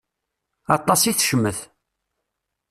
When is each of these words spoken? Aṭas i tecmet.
Aṭas 0.77 1.01
i 1.09 1.11
tecmet. 1.13 1.59